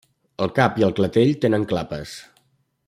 El 0.45 0.53
cap 0.59 0.79
i 0.81 0.85
el 0.87 0.95
clatell 1.01 1.37
tenen 1.47 1.69
clapes. 1.73 2.19